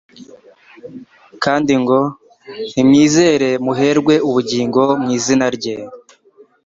Kandi 1.43 1.73
ngo 1.81 1.99
nimwizera 2.73 3.49
muherwe 3.65 4.15
ubugingo 4.27 4.81
mu 5.01 5.09
izina 5.17 5.45
rye'. 5.55 5.77